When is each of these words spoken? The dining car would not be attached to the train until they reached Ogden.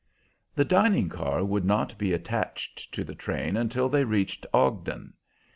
The 0.55 0.65
dining 0.65 1.09
car 1.09 1.45
would 1.45 1.63
not 1.63 1.95
be 1.99 2.11
attached 2.11 2.91
to 2.95 3.03
the 3.03 3.13
train 3.13 3.55
until 3.55 3.87
they 3.87 4.03
reached 4.03 4.47
Ogden. 4.51 5.13